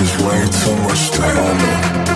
Is 0.00 0.16
way 0.22 0.46
too 0.62 0.76
much 0.82 1.10
to 1.10 1.22
handle. 1.22 2.10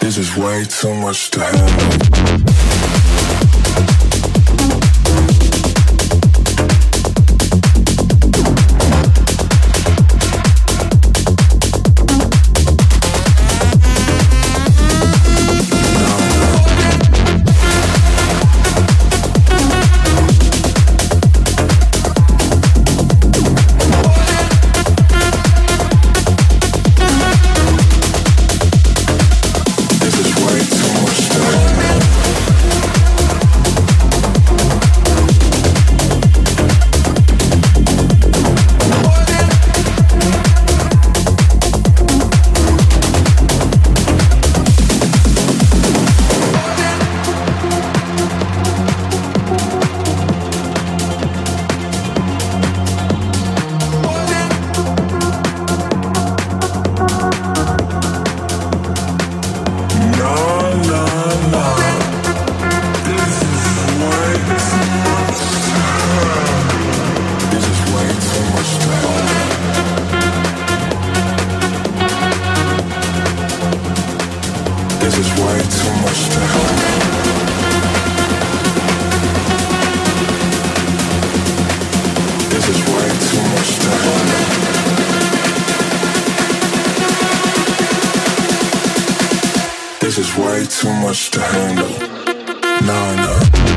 This 0.00 0.16
is 0.16 0.36
way 0.36 0.64
too 0.64 0.94
much 0.94 1.30
to 1.30 1.40
handle. 1.44 2.07
Is 90.18 90.36
way 90.36 90.64
too 90.64 90.92
much 90.94 91.30
to 91.30 91.40
handle. 91.40 91.88
No, 92.84 93.14
no. 93.14 93.67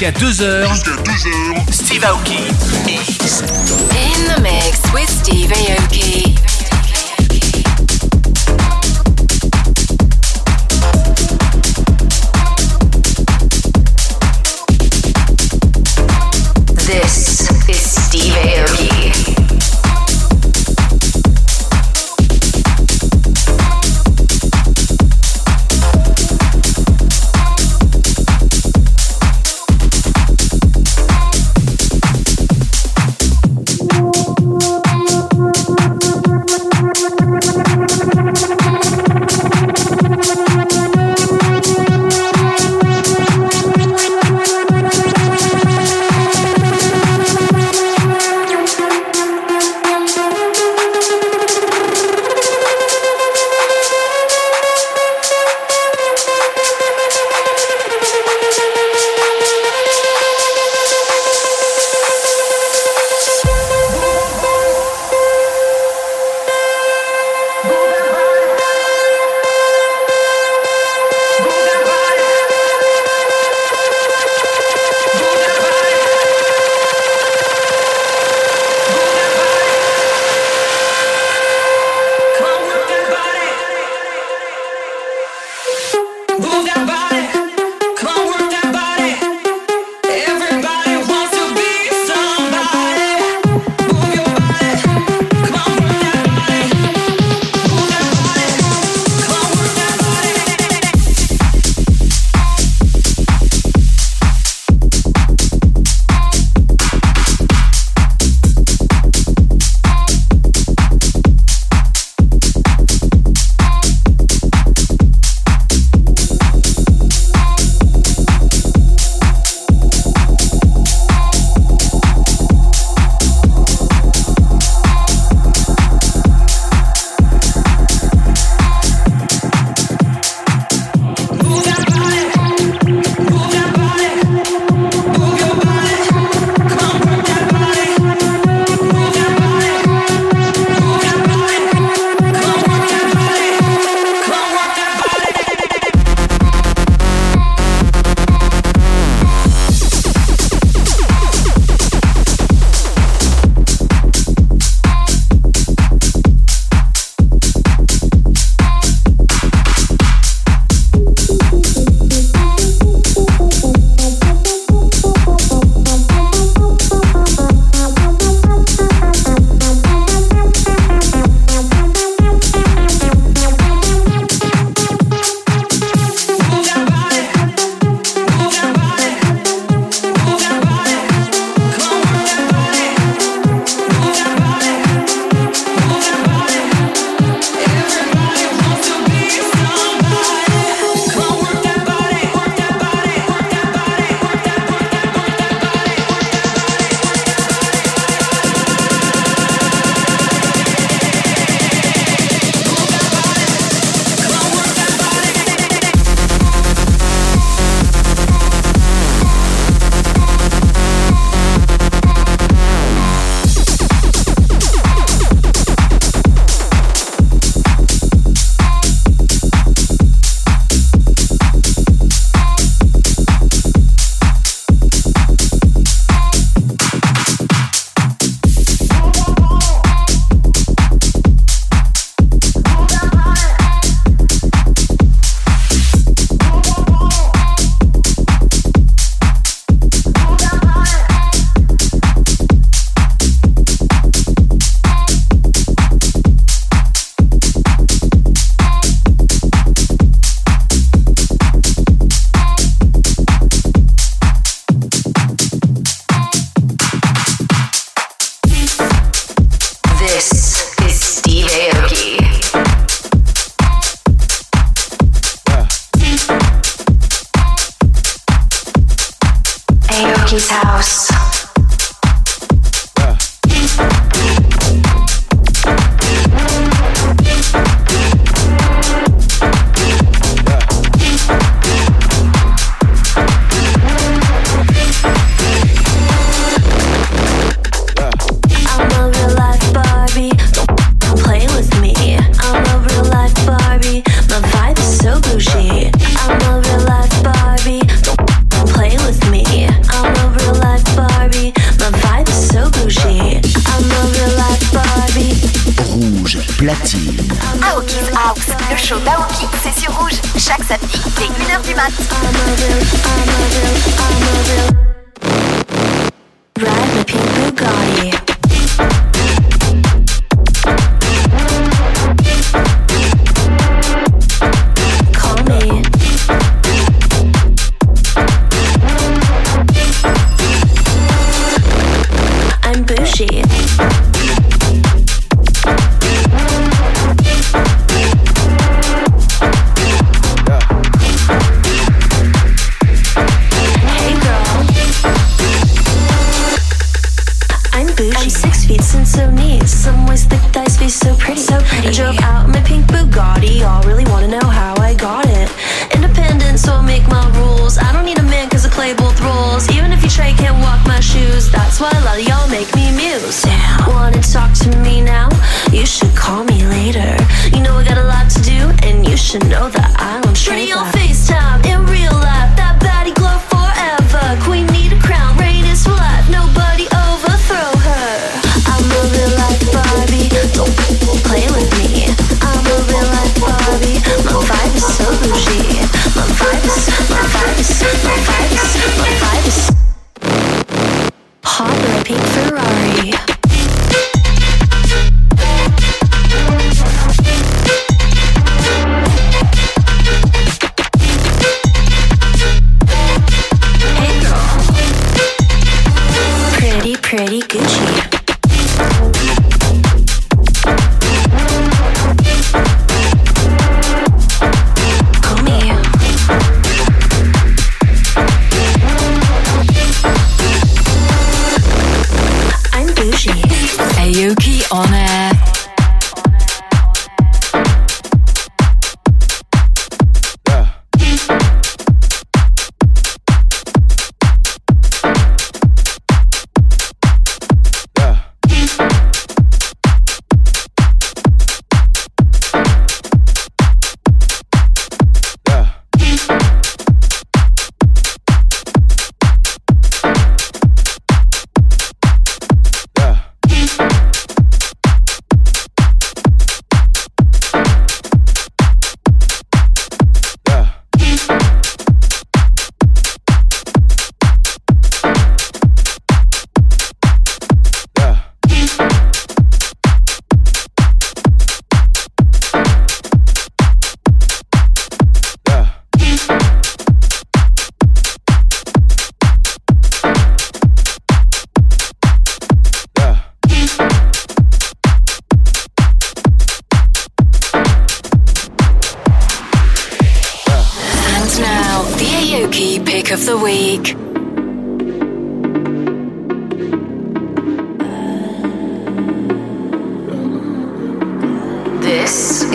Jusqu'à 0.00 0.18
2h, 0.18 1.70
Steve 1.70 2.04
Aoki. 2.04 2.38
Mix. 2.86 3.42
In 3.92 4.34
the 4.34 4.40
mix 4.40 4.80
with 4.94 5.10
Steve 5.10 5.52
Aoki. 5.52 6.19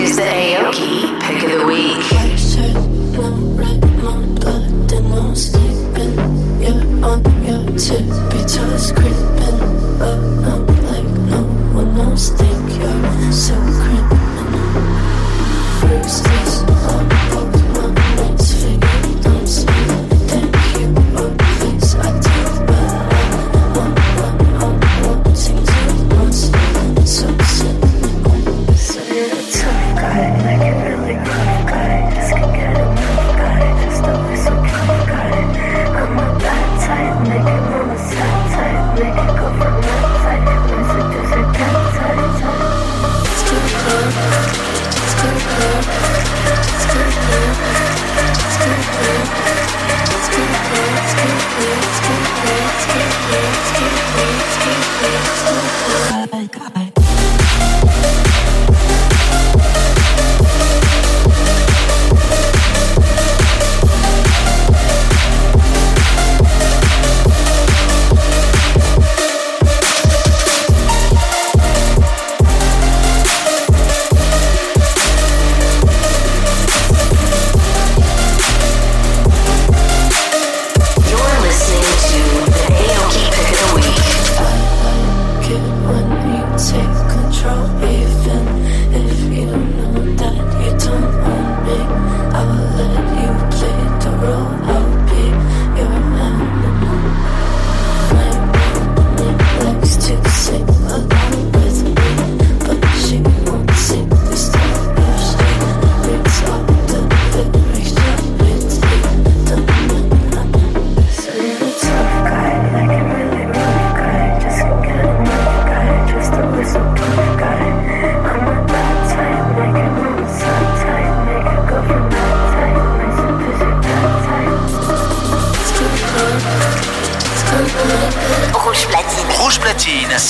is 0.06 0.18
the 0.18 0.22
Aoki 0.22 1.20
Pick 1.22 1.44
of 1.44 1.50
the 1.50 1.66
Week. 1.66 1.96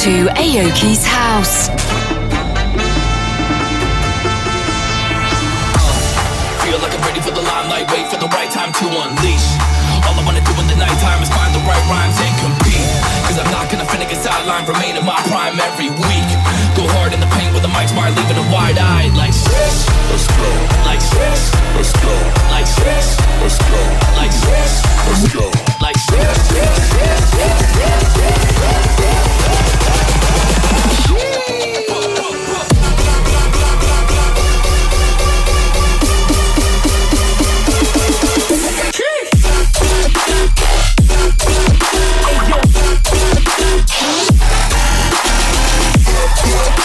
To 0.00 0.32
Aoki's 0.32 1.04
House. 1.04 1.68
feel 6.64 6.80
like 6.80 6.88
I'm 6.96 7.04
ready 7.04 7.20
for 7.20 7.36
the 7.36 7.44
limelight, 7.44 7.84
wait 7.92 8.08
for 8.08 8.16
the 8.16 8.28
right 8.32 8.48
time 8.48 8.72
to 8.72 8.86
unleash 8.88 9.48
All 10.08 10.16
I 10.16 10.24
wanna 10.24 10.40
do 10.40 10.56
in 10.56 10.66
the 10.72 10.76
nighttime 10.80 11.20
is 11.20 11.28
find 11.28 11.52
the 11.52 11.60
right 11.68 11.84
rhymes 11.92 12.16
and 12.16 12.32
compete. 12.40 12.88
Cause 13.28 13.36
I'm 13.44 13.52
not 13.52 13.68
gonna 13.68 13.84
remain 14.70 14.96
in 14.96 15.04
my 15.04 15.18
prime 15.26 15.58
every 15.58 15.90
week. 15.90 16.30
Go 16.78 16.86
hard 16.94 17.12
in 17.12 17.20
the 17.20 17.30
paint 17.34 17.52
with 17.52 17.62
mic 17.68 17.88
smart, 17.90 18.14
leaving 18.14 18.38
wide 18.48 18.78
eyed 18.78 19.12
like 19.18 19.34
swish. 19.34 19.78
Let's 20.08 20.26
go. 20.30 20.48
Like 20.86 21.02
swish. 21.02 21.44
Let's 21.74 21.92
go. 21.98 22.14
Like 22.54 22.68
swish. 22.70 23.08
Let's 23.42 23.58
go. 23.66 23.82
Like 24.16 24.32
swish. 24.32 24.74
Let's 25.10 25.26
go. 25.34 25.46
Like 25.82 25.98
swish. 25.98 26.40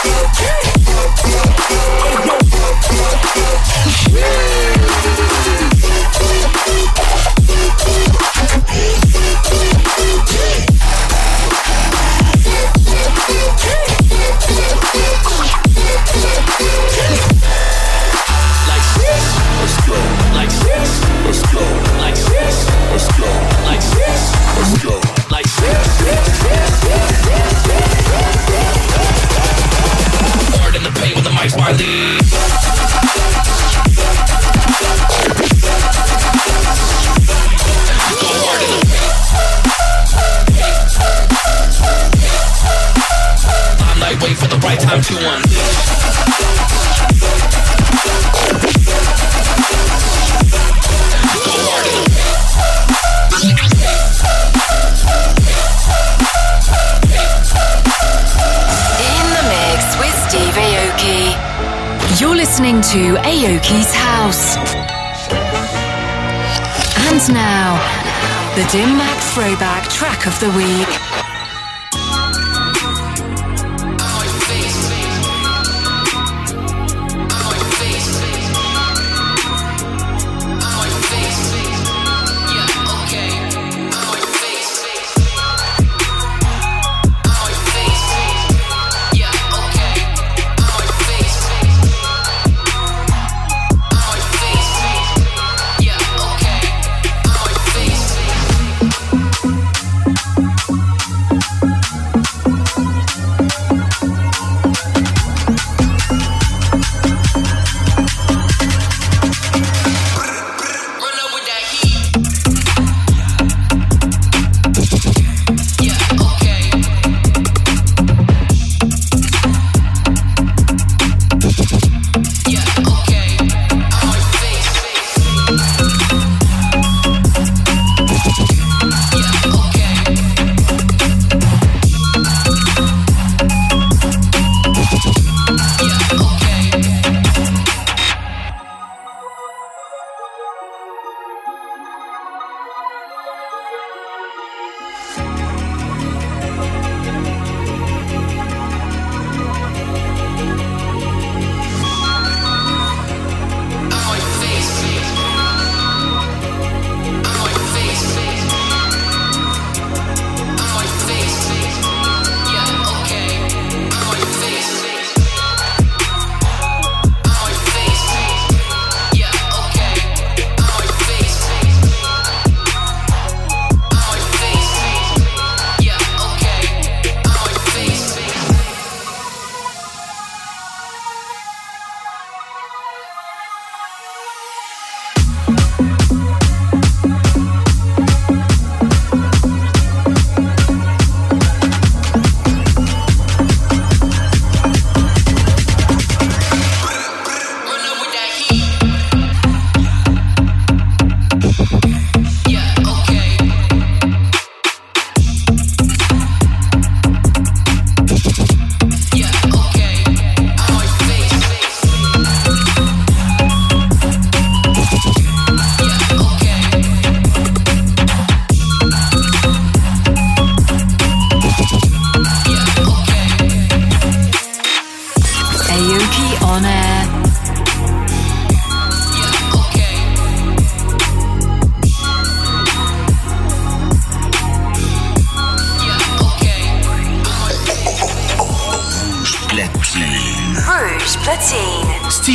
To 0.06 0.75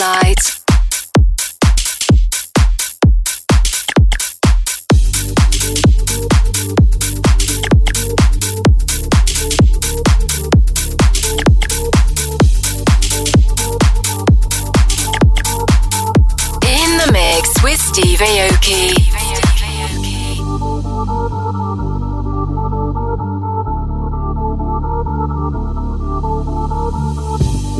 Artist 0.00 0.62
In 16.64 16.90
the 16.98 17.10
mix 17.12 17.62
with 17.62 17.80
Steve 17.80 18.20
Aoki. 18.20 19.08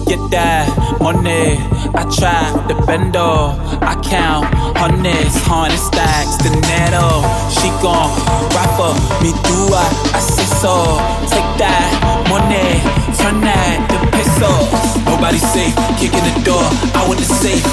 get 0.09 0.31
that 0.31 0.99
money. 1.01 1.68
Try 2.11 2.51
to 2.69 2.75
bend 2.87 3.17
all. 3.17 3.53
I 3.83 3.95
count 4.03 4.47
hundreds, 4.77 5.37
hundred 5.45 5.77
stacks, 5.77 6.37
the 6.43 6.51
netto. 6.67 7.21
She 7.53 7.69
gon' 7.85 8.11
rap 8.57 8.81
up 8.81 8.97
me 9.23 9.31
do 9.45 9.59
I, 9.75 9.85
I 10.17 10.21
say 10.21 10.49
so. 10.57 10.97
Take 11.29 11.47
that 11.61 11.89
money, 12.33 12.81
turn 13.21 13.41
that 13.45 13.77
to 13.93 13.99
pesos. 14.11 15.05
Nobody 15.05 15.39
safe, 15.39 15.77
kicking 16.01 16.25
the 16.25 16.35
door, 16.45 16.65
I 16.97 17.05
want 17.07 17.21
the 17.21 17.29
safe. 17.29 17.67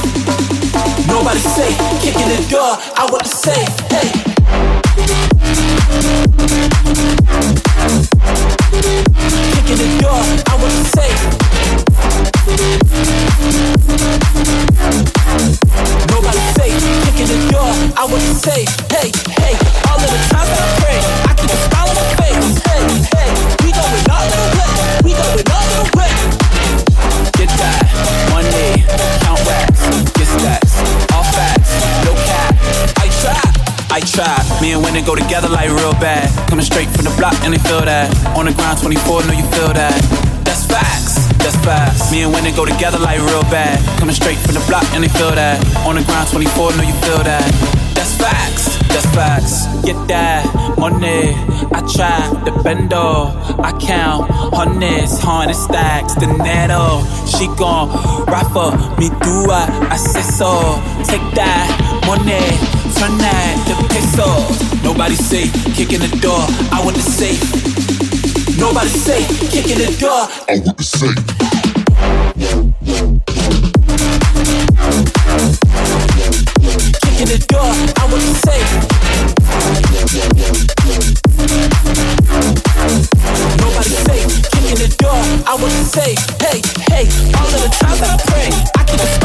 Nobody 1.08 1.40
safe, 1.40 1.78
kicking 2.04 2.28
the 2.28 2.44
door, 2.50 2.76
I 3.00 3.08
want 3.10 3.24
the 3.24 3.30
safe. 3.30 3.72
Hey. 3.88 4.10
Kicking 9.56 9.80
the 9.80 10.02
door, 10.02 10.22
I 10.52 10.56
want 10.60 10.74
the 10.76 10.84
safe. 10.92 11.45
Nobody 16.12 16.42
safe, 16.56 16.84
kicking 17.06 17.30
the 17.32 17.40
door. 17.52 17.72
I 17.96 18.04
was 18.10 18.22
safe. 18.36 18.70
Hey, 18.92 19.12
hey, 19.40 19.56
all 19.88 20.00
of 20.00 20.10
the 20.10 20.20
times 20.32 20.52
I 20.52 20.66
pray, 20.84 21.00
I 21.26 21.32
keep 21.40 21.52
a 21.52 21.58
smile 21.68 21.92
my 21.96 22.06
face. 22.20 22.60
Hey, 22.68 22.84
hey, 23.16 23.30
we 23.64 23.70
going 23.72 24.06
all 24.12 24.28
the 24.28 24.40
way. 24.56 24.72
We 25.08 25.12
going 25.16 25.48
all 25.52 25.68
the 25.72 25.84
way. 25.96 26.12
Get 27.40 27.50
that 27.60 27.84
money, 28.32 28.84
count 29.24 29.42
racks, 29.48 29.84
get 30.16 30.28
stats, 30.28 30.76
all 31.16 31.24
facts, 31.36 31.72
no 32.04 32.14
cap. 32.28 32.54
I 33.00 33.08
try. 33.24 33.44
I 33.92 34.00
try. 34.04 34.62
Me 34.62 34.74
and 34.74 34.84
Winnie 34.84 35.02
go 35.02 35.16
together 35.16 35.50
like 35.50 35.70
real 35.70 35.94
bad. 35.94 36.28
Coming 36.50 36.66
straight 36.66 36.90
from 36.90 37.06
the 37.06 37.16
block 37.18 37.36
and 37.44 37.54
they 37.54 37.60
feel 37.60 37.82
that. 37.82 38.12
On 38.38 38.46
the 38.46 38.54
ground 38.54 38.80
24, 38.80 39.26
know 39.26 39.34
you 39.34 39.46
feel 39.52 39.74
that. 39.74 40.35
That's 41.46 41.64
fast. 41.64 42.12
Me 42.12 42.24
and 42.24 42.34
Winnie 42.34 42.52
go 42.52 42.66
together 42.66 42.98
like 42.98 43.20
real 43.20 43.44
bad. 43.54 43.78
Coming 44.00 44.16
straight 44.16 44.40
from 44.40 44.56
the 44.56 44.66
block 44.66 44.84
and 44.98 45.04
they 45.04 45.08
feel 45.10 45.30
that. 45.30 45.62
On 45.86 45.94
the 45.94 46.02
ground 46.02 46.28
24, 46.32 46.74
know 46.74 46.82
you 46.82 46.98
feel 47.06 47.22
that. 47.22 47.46
That's 47.94 48.18
facts, 48.18 48.66
that's 48.90 49.06
facts. 49.14 49.70
Get 49.86 49.94
that 50.08 50.42
money. 50.80 51.38
I 51.70 51.86
try 51.86 52.18
the 52.42 52.50
bendo. 52.66 53.30
I 53.62 53.78
count 53.78 54.26
hundreds, 54.58 55.20
hundred 55.20 55.54
stacks. 55.54 56.16
The 56.16 56.26
netto. 56.26 57.06
She 57.30 57.46
gon' 57.62 57.94
for 58.50 58.74
me, 58.98 59.14
do 59.22 59.46
I? 59.46 59.70
I 59.92 59.98
say 59.98 60.26
so. 60.26 60.50
Take 61.06 61.22
that 61.38 61.70
money. 62.10 62.42
Turn 62.98 63.22
that 63.22 63.54
to 63.70 63.76
pesos. 63.94 64.82
Nobody 64.82 65.14
safe, 65.14 65.54
kicking 65.78 66.00
the 66.00 66.10
door. 66.18 66.42
I 66.74 66.82
want 66.84 66.98
the 66.98 67.04
safe. 67.04 67.65
Nobody 68.58 68.90
safe, 68.90 69.28
kicking 69.52 69.78
the 69.78 69.96
door. 70.00 70.28
I 70.48 70.60
want 70.64 70.78
the 70.78 70.84
safe. 70.84 71.16
Kicking 77.02 77.28
the 77.28 77.38
door, 77.48 77.72
I 77.98 78.06
want 78.10 78.24
the 78.24 78.34
safe. 78.46 78.72
Nobody 83.60 83.90
safe, 83.90 84.28
kicking 84.52 84.80
the 84.80 84.96
door, 84.98 85.20
I 85.46 85.56
want 85.60 85.74
the 85.74 85.84
safe. 85.84 86.20
Hey, 86.40 86.62
hey, 86.90 87.06
all 87.36 87.48
of 87.48 87.62
the 87.62 87.70
times 87.70 88.00
that 88.00 88.10
I 88.14 88.18
pray, 88.32 88.50
I 88.78 88.84
keep 88.86 89.25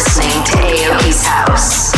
listening 0.00 0.40
to 0.48 0.56
Aoki's 0.56 1.22
House. 1.28 1.92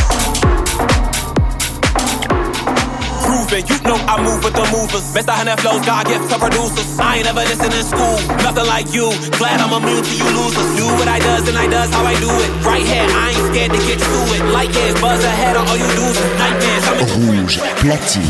Proven, 3.22 3.62
you 3.70 3.78
know 3.86 3.98
I 4.10 4.18
move 4.18 4.42
with 4.42 4.54
the 4.58 4.66
movers. 4.74 5.06
Best 5.14 5.30
I 5.30 5.38
have 5.46 5.60
flows, 5.62 5.86
God 5.86 6.10
gift 6.10 6.26
to 6.30 6.36
producers. 6.38 6.98
I 6.98 7.22
ain't 7.22 7.30
ever 7.30 7.46
listened 7.46 7.70
in 7.70 7.86
school, 7.86 8.18
nothing 8.42 8.66
like 8.66 8.90
you. 8.90 9.06
Glad 9.38 9.62
I'm 9.62 9.70
immune 9.78 10.02
to 10.02 10.14
you 10.18 10.28
losers. 10.34 10.70
Do 10.74 10.86
what 10.98 11.06
I 11.06 11.22
does 11.22 11.46
and 11.46 11.56
I 11.56 11.70
does 11.70 11.90
how 11.94 12.02
I 12.02 12.18
do 12.18 12.30
it. 12.42 12.50
Right 12.66 12.82
here, 12.82 13.06
I 13.06 13.38
ain't 13.38 13.46
scared 13.54 13.70
to 13.70 13.80
get 13.86 13.98
to 14.02 14.18
it. 14.34 14.42
Light 14.50 14.74
years, 14.74 14.98
buzz 14.98 15.22
ahead 15.22 15.54
of 15.54 15.62
all 15.70 15.78
you 15.78 15.86
losers. 15.94 16.30
Nightmares, 16.42 16.84
I'm 16.90 16.98
Rouge, 17.22 17.56
platine. 17.78 18.26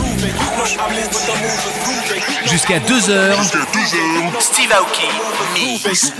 Jusqu'à 2.44 2.78
2h, 2.80 3.08
Steve 4.38 4.72
Aoki, 4.76 5.08
mix. 5.56 6.12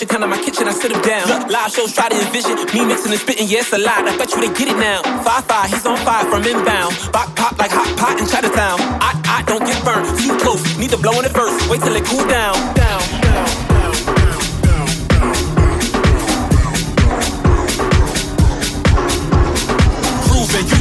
You 0.00 0.06
know 0.18 0.26
I 0.26 0.34
move 0.34 0.44
with 0.44 0.58
the 0.58 0.64
movers. 0.64 1.52
Live 1.52 1.70
shows 1.70 1.92
try 1.94 2.08
to 2.08 2.16
envision 2.16 2.56
me 2.74 2.84
mixing 2.84 3.12
and 3.12 3.20
spitting, 3.20 3.46
yes, 3.46 3.70
yeah, 3.70 3.78
a 3.78 3.86
lot. 3.86 4.08
I 4.08 4.16
bet 4.18 4.32
you 4.34 4.40
they 4.40 4.52
get 4.58 4.68
it 4.68 4.76
now. 4.76 5.02
Five 5.22 5.44
five, 5.44 5.70
he's 5.70 5.86
on 5.86 5.96
fire 5.98 6.24
from 6.26 6.42
inbound. 6.42 6.94
Pop 7.12 7.34
pop 7.36 7.56
like 7.58 7.70
hot 7.70 7.96
pot 7.96 8.18
in 8.18 8.26
Chinatown. 8.26 8.80
I 8.98 9.14
I 9.24 9.42
don't 9.46 9.64
get 9.64 9.78
burned, 9.84 10.06
too 10.18 10.36
close. 10.38 10.62
Need 10.78 10.90
to 10.90 10.98
blow 10.98 11.18
in 11.20 11.24
it 11.24 11.32
first. 11.32 11.70
Wait 11.70 11.80
till 11.80 11.94
it 11.94 12.04
cool 12.06 12.26
down. 12.26 12.54
Down, 12.74 13.23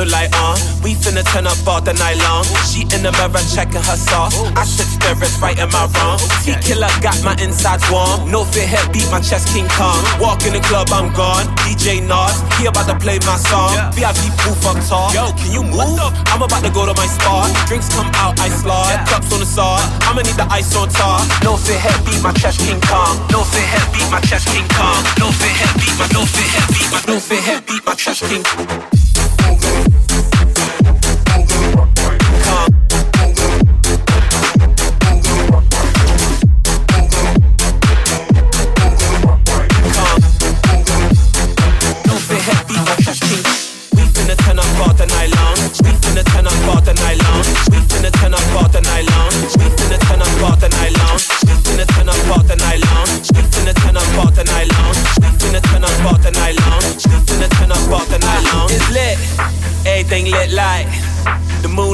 Please 0.00 0.12
just 0.12 0.24
keep 0.24 0.30
that 0.30 0.30
candlelight 0.30 0.32
on. 0.40 0.56
We 0.82 0.94
finna 0.94 1.24
turn 1.32 1.46
up 1.46 1.60
all 1.68 1.80
the 1.80 1.92
night 1.92 2.16
long. 2.24 2.44
She 2.64 2.82
in 2.96 3.02
the 3.04 3.12
mirror 3.12 3.44
checking 3.52 3.84
her 3.84 3.98
sauce. 3.98 4.32
I 4.56 4.64
said 4.64 4.88
spirits 4.88 5.36
right 5.40 5.58
in 5.58 5.68
my 5.70 5.84
wrong. 5.92 6.18
T 6.40 6.56
killer 6.64 6.88
got 7.04 7.20
my 7.22 7.36
insides 7.36 7.84
warm. 7.90 8.30
No 8.30 8.44
fit 8.44 8.68
head 8.68 8.92
beat 8.92 9.08
my 9.10 9.20
chest 9.20 9.52
King 9.52 9.68
Kong. 9.76 10.00
Walk 10.20 10.44
in 10.46 10.52
the 10.52 10.60
club, 10.60 10.88
I'm 10.92 11.12
gone. 11.12 11.44
DJ 11.64 12.00
Nas, 12.00 12.40
he 12.56 12.66
about 12.66 12.88
to 12.88 12.96
play 12.96 13.18
my 13.28 13.36
song. 13.36 13.76
VIP 13.92 14.32
proof 14.40 14.64
up 14.64 14.80
tall. 14.88 15.12
Yo, 15.12 15.32
can 15.36 15.52
you 15.52 15.62
move? 15.62 16.00
I'm 16.32 16.40
about 16.40 16.64
to 16.64 16.70
go 16.70 16.86
to 16.88 16.94
my 16.96 17.06
spot. 17.06 17.52
Drinks 17.68 17.88
come 17.92 18.08
out, 18.16 18.40
I 18.40 18.48
slide. 18.48 19.04
Cups 19.08 19.32
on 19.32 19.40
the 19.40 19.48
side. 19.48 19.84
I'ma 20.08 20.22
need 20.22 20.36
the 20.40 20.48
ice 20.48 20.72
on 20.76 20.88
top. 20.88 21.28
No 21.44 21.56
fit 21.56 21.76
head 21.76 22.00
beat 22.06 22.22
my 22.22 22.32
chest 22.32 22.60
King 22.64 22.80
Kong. 22.88 23.20
No 23.30 23.44
fit 23.44 23.68
head 23.68 23.84
beat 23.92 24.08
my 24.08 24.20
chest 24.24 24.48
King 24.48 24.66
Kong. 24.72 25.00
No 25.20 25.28
fit 25.28 25.52
head 25.60 25.74
beat 25.76 25.96
my 26.00 26.06
no 26.16 26.24
fit 26.24 26.48
head 26.56 26.66
beat 26.72 26.88
my 26.88 27.00
no 27.04 27.20
fit 27.20 27.42
head 27.44 27.60
beat 27.66 27.84
my 27.84 27.94
chest 27.94 28.24
King 28.24 28.42
Kong. 28.44 29.09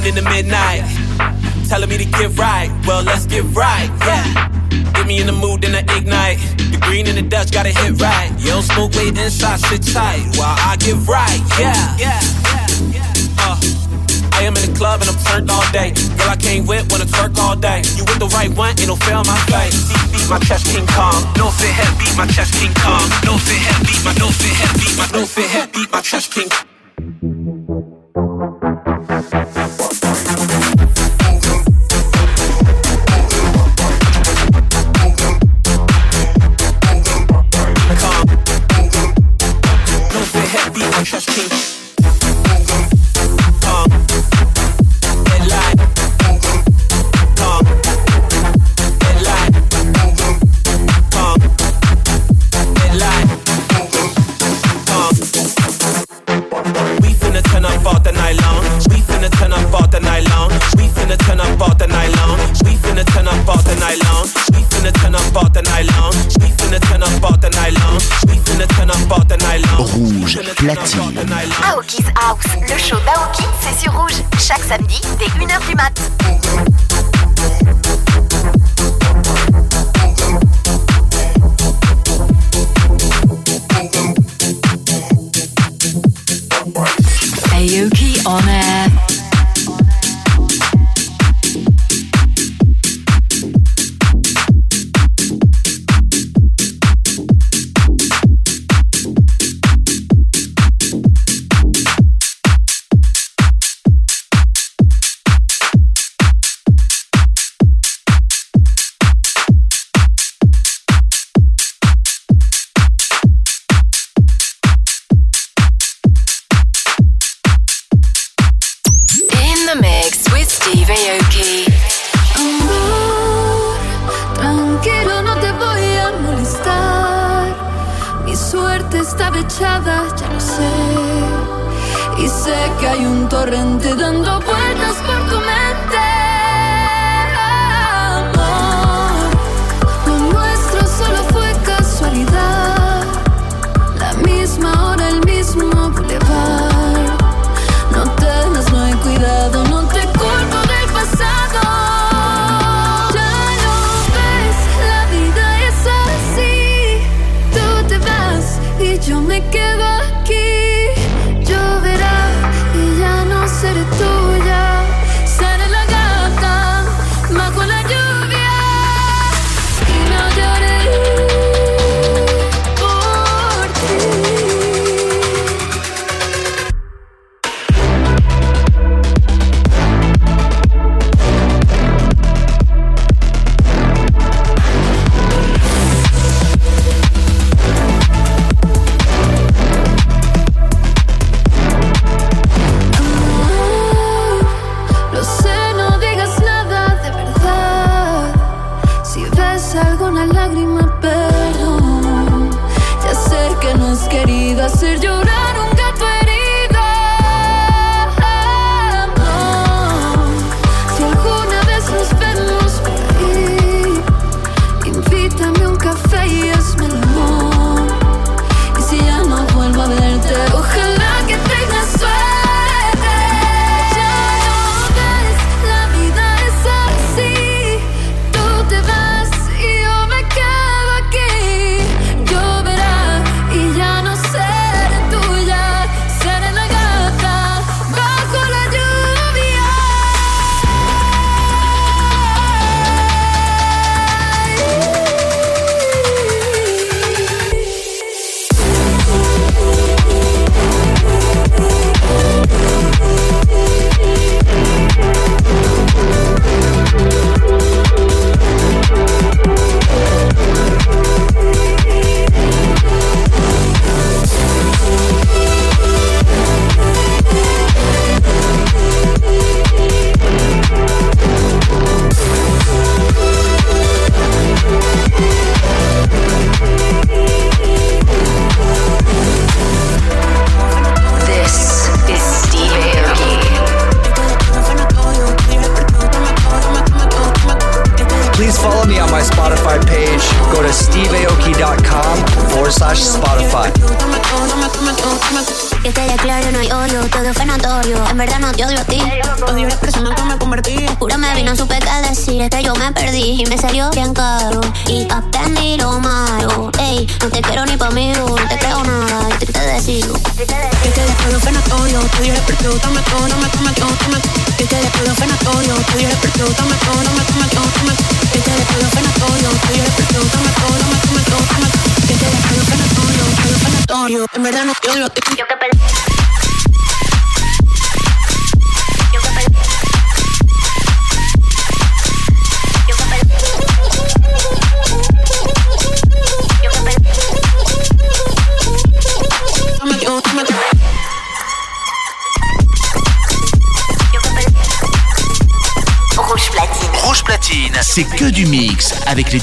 In 0.06 0.14
the 0.14 0.22
midnight. 0.22 0.86
Telling 1.68 1.88
me 1.90 1.98
to 1.98 2.04
get 2.04 2.38
right, 2.38 2.70
well, 2.86 3.02
let's 3.02 3.26
get 3.26 3.42
right, 3.54 3.90
yeah. 4.06 4.48
Get 4.94 5.06
me 5.06 5.20
in 5.20 5.26
the 5.26 5.32
mood, 5.32 5.62
then 5.62 5.74
I 5.74 5.82
ignite. 5.98 6.38
The 6.70 6.78
green 6.80 7.08
and 7.08 7.18
the 7.18 7.22
Dutch 7.22 7.50
gotta 7.50 7.70
hit 7.70 8.00
right. 8.00 8.30
Don't 8.44 8.62
smoke, 8.62 8.94
wait 8.94 9.18
inside, 9.18 9.58
sit 9.66 9.82
tight 9.82 10.22
while 10.38 10.54
I 10.62 10.76
get 10.78 10.94
right, 11.10 11.42
yeah. 11.58 11.74
Yeah, 11.98 12.20
yeah, 12.46 13.02
yeah. 13.02 13.42
Uh. 13.42 13.58
I 14.36 14.42
am 14.44 14.54
in 14.54 14.70
the 14.70 14.76
club 14.76 15.00
and 15.00 15.10
I'm 15.10 15.18
turned 15.24 15.50
all 15.50 15.64
day. 15.72 15.90
Girl, 16.20 16.30
I 16.30 16.36
can't 16.36 16.68
whip 16.68 16.92
when 16.92 17.00
I 17.02 17.08
twerk 17.08 17.34
all 17.40 17.56
day. 17.56 17.82
You 17.96 18.04
with 18.04 18.20
the 18.20 18.30
right 18.36 18.52
one, 18.52 18.78
it'll 18.78 19.00
fail 19.00 19.24
my 19.24 19.38
face. 19.50 19.88
Deep 19.88 20.12
beat 20.12 20.28
my 20.28 20.38
chest, 20.38 20.66
King 20.70 20.86
Kong. 20.86 21.24
No 21.40 21.50
fit 21.50 21.72
head 21.72 21.90
beat 21.98 22.14
my 22.16 22.26
chest, 22.28 22.54
King 22.54 22.74
Kong. 22.78 23.08
No 23.24 23.34
fit 23.40 23.58
head 23.58 23.80
beat 23.88 24.04
my 24.04 24.12
no 24.20 24.28
fit 24.28 24.54
head 24.54 24.74
beat 24.76 24.94
my 25.00 25.08
no 25.18 25.24
fit 25.26 25.48
head 25.50 25.72
beat 25.72 25.90
my 25.90 26.00
chest, 26.02 26.30
King. 26.30 26.46
Aoki's 26.52 26.75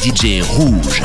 DJ 0.04 0.42
Rouge. 0.44 1.00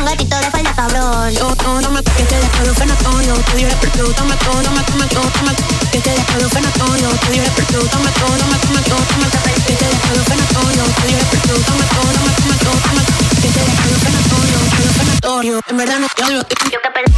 un 0.00 0.06
gatito 0.06 0.36
de 0.36 0.50
falda 0.50 0.72
cabrón. 0.74 1.34
No, 1.34 1.54
no, 1.62 1.80
no 1.80 1.90
me 1.90 2.02
que 2.02 2.24
te 2.24 2.36
después 2.36 2.72
fue 2.74 2.86
notorio. 2.86 3.34
Te 3.34 3.56
dio 3.56 3.68
toma 4.14 4.36
todo, 4.36 4.62
toma, 4.62 4.82
toma, 4.84 5.06
toma. 5.08 5.52
Que 5.92 6.00
te 6.00 6.10
después 6.10 6.48
fue 6.48 6.60
notorio. 6.60 7.08
Te 7.10 7.30
dio 7.32 7.44
toma 7.44 8.10
todo, 8.12 8.36
toma, 8.40 8.56
toma, 8.58 8.80
toma. 8.82 9.26
Que 9.66 9.74
te 9.74 9.84
después 9.84 10.20
fue 10.26 10.36
notorio. 10.36 10.84
Te 11.00 11.06
dio 11.08 11.18
toma 11.68 11.84
todo, 11.94 12.10
toma, 12.16 12.32
toma, 12.40 12.56
toma. 12.64 13.02
Que 13.42 13.48
te 13.48 13.60
después 13.60 13.98
fue 14.00 14.10
notorio. 14.16 14.58
Te 15.20 15.46
dio. 15.46 15.60
En 15.68 15.76
verdad 15.76 15.98
no 16.00 16.08
te 16.08 16.24
odio. 16.24 16.46
Yo 16.72 16.78
que 16.80 17.09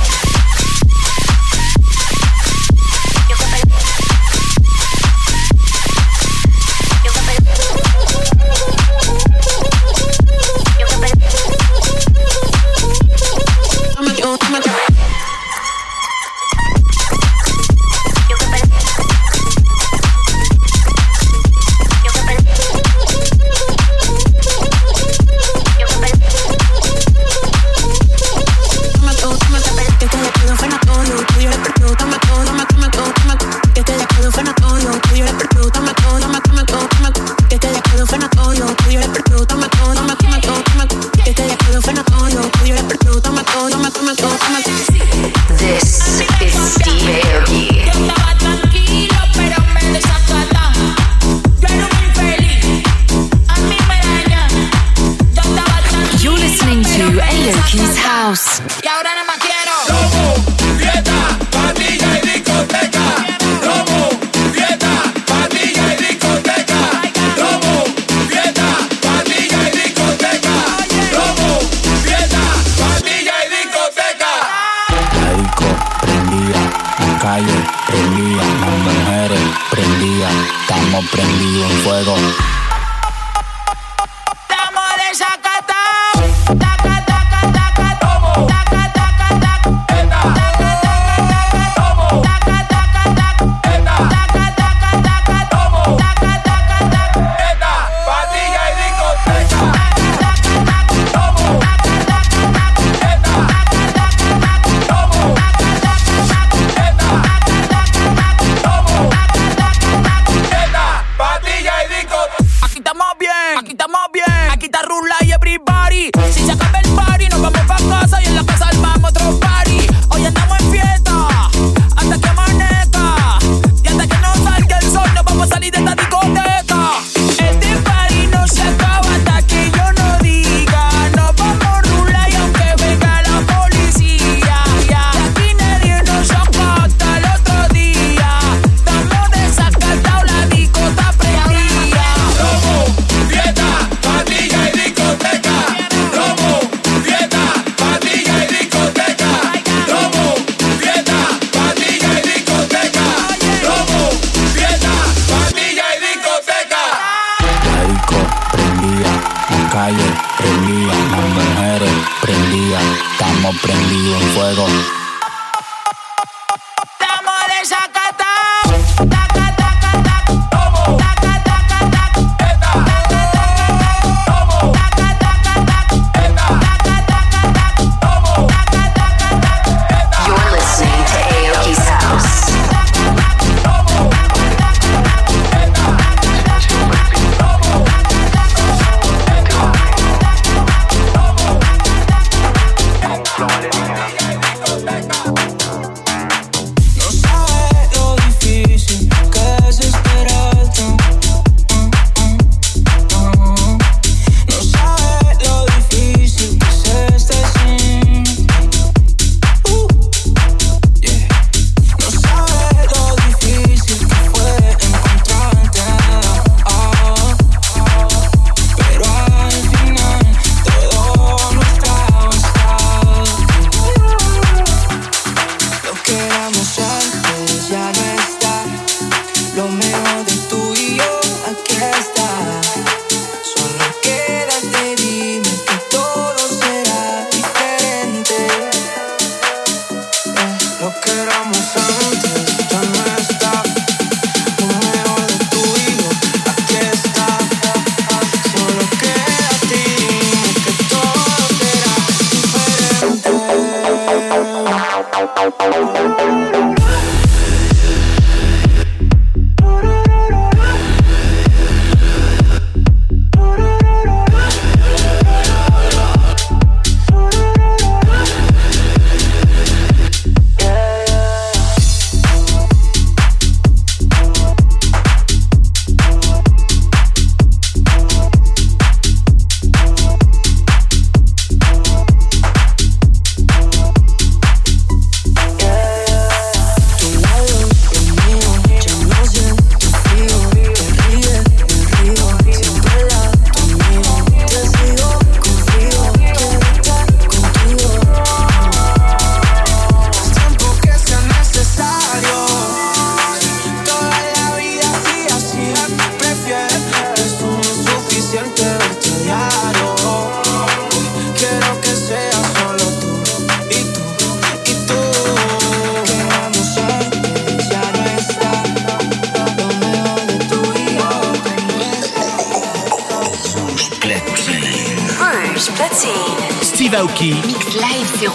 Steve 326.63 326.97
Aoki. 326.97 327.35
Mix 327.47 327.75
Live, 327.75 328.19
de. 328.19 328.29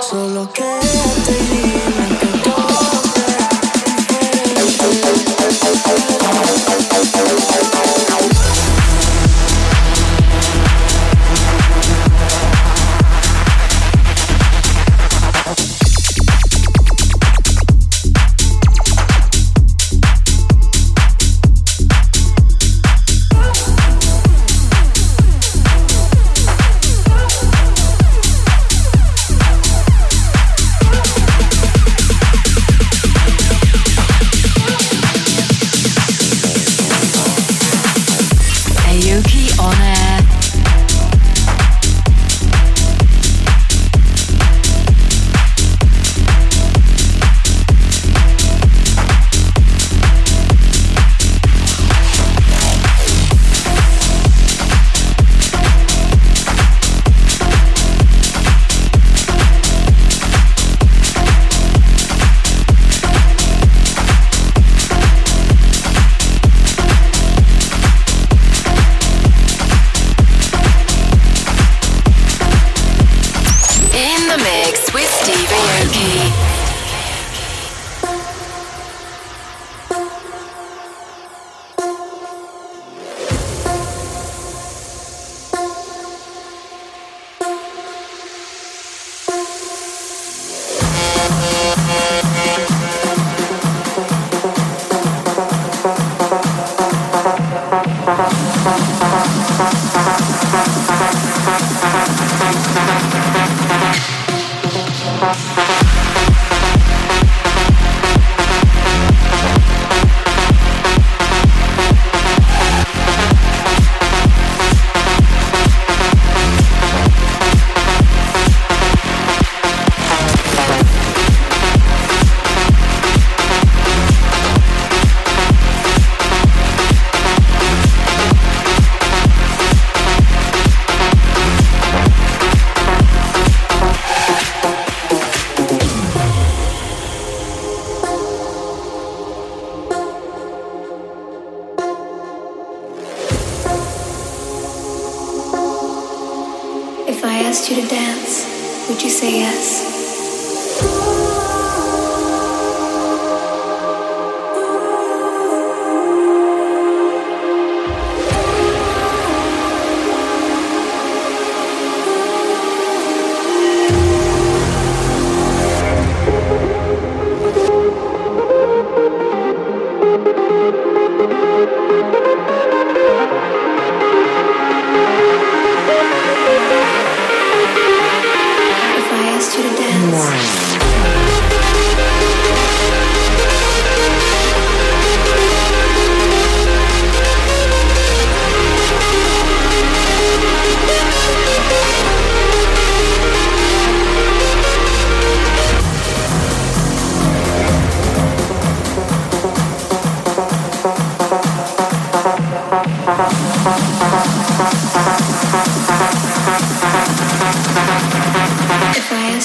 Solo. 0.00 1.15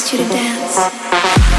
asked 0.01 0.13
you 0.13 0.17
to 0.17 0.29
dance. 0.29 1.50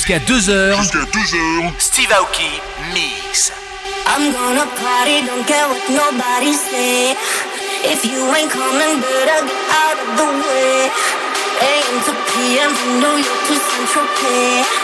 Jusqu'à 0.00 0.18
2h. 0.18 0.76
Jusqu'à 0.78 1.04
2h. 1.12 1.72
Steve 1.78 2.10
Aoki 2.10 2.48
Mix. 2.94 3.52
I'm 4.06 4.32
gonna 4.32 4.64
party, 4.80 5.26
don't 5.26 5.46
care 5.46 5.68
what 5.68 5.82
nobody 5.90 6.54
say. 6.54 7.14
If 7.84 8.06
you 8.06 8.24
ain't 8.34 8.50
coming, 8.50 9.02
better 9.02 9.44
get 9.44 9.60
out 9.84 9.98
of 10.00 10.16
the 10.16 10.28
way. 10.40 10.88
AM 11.60 12.00
to 12.06 12.12
PM 12.32 12.72
from 12.72 13.00
New 13.00 13.16
York 13.20 13.40
to 13.48 13.54
Central 13.60 14.06
Pay. 14.16 14.79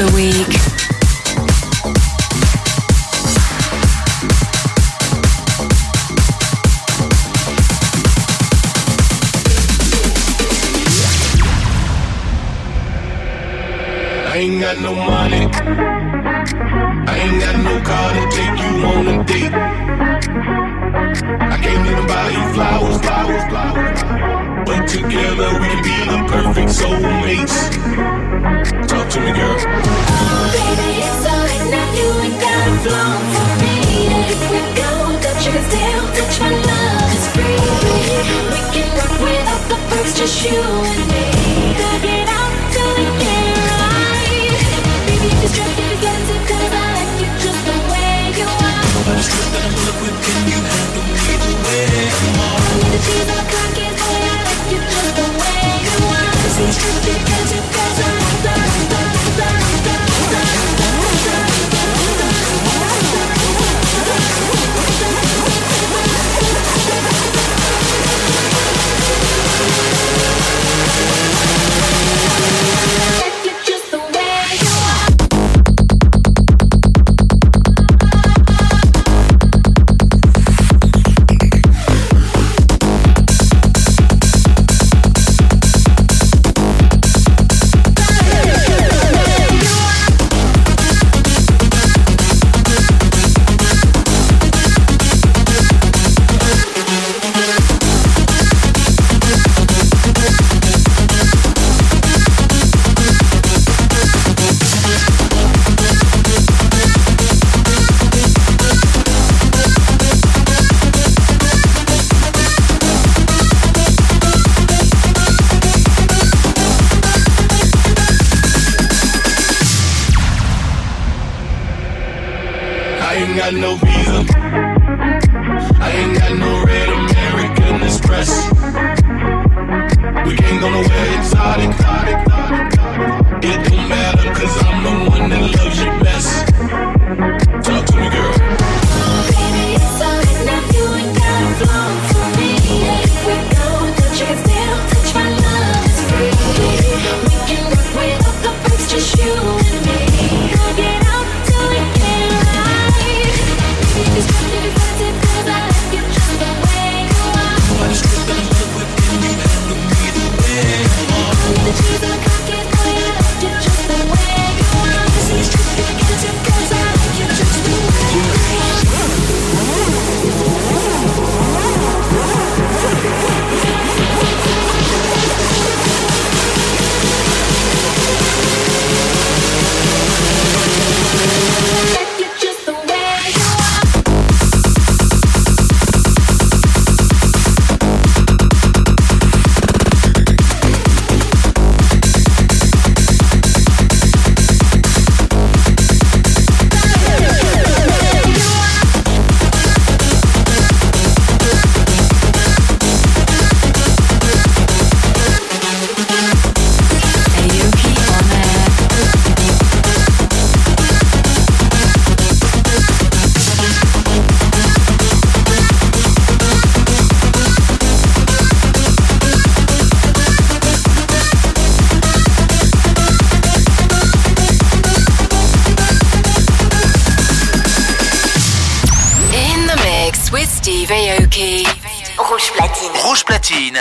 The 0.00 0.14
week. 0.14 0.59